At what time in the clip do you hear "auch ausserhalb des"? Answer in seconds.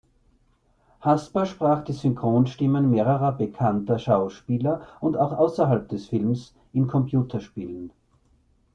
5.15-6.07